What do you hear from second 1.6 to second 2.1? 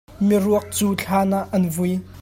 vui.